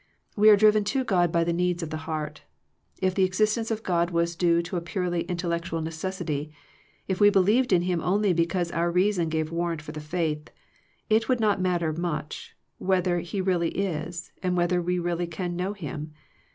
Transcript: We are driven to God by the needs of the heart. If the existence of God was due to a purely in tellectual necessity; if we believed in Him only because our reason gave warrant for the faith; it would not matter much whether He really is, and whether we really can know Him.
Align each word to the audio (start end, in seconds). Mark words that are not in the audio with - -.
We 0.35 0.49
are 0.49 0.57
driven 0.57 0.83
to 0.85 1.03
God 1.03 1.31
by 1.31 1.43
the 1.43 1.53
needs 1.53 1.83
of 1.83 1.91
the 1.91 2.09
heart. 2.09 2.41
If 3.03 3.13
the 3.13 3.21
existence 3.23 3.69
of 3.69 3.83
God 3.83 4.09
was 4.09 4.35
due 4.35 4.63
to 4.63 4.75
a 4.75 4.81
purely 4.81 5.21
in 5.29 5.37
tellectual 5.37 5.79
necessity; 5.83 6.51
if 7.07 7.19
we 7.19 7.29
believed 7.29 7.71
in 7.71 7.83
Him 7.83 8.01
only 8.01 8.33
because 8.33 8.71
our 8.71 8.89
reason 8.89 9.29
gave 9.29 9.51
warrant 9.51 9.83
for 9.83 9.91
the 9.91 10.01
faith; 10.01 10.49
it 11.07 11.29
would 11.29 11.39
not 11.39 11.61
matter 11.61 11.93
much 11.93 12.55
whether 12.79 13.19
He 13.19 13.41
really 13.41 13.69
is, 13.77 14.31
and 14.41 14.57
whether 14.57 14.81
we 14.81 14.97
really 14.97 15.27
can 15.27 15.55
know 15.55 15.73
Him. 15.73 16.13